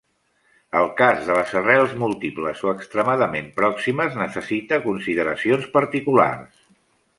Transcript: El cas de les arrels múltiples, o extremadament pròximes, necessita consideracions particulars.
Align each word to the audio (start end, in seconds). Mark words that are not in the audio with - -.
El 0.77 0.87
cas 1.01 1.19
de 1.27 1.35
les 1.39 1.51
arrels 1.61 1.93
múltiples, 2.05 2.63
o 2.67 2.71
extremadament 2.79 3.53
pròximes, 3.61 4.19
necessita 4.25 4.83
consideracions 4.89 5.71
particulars. 5.79 6.61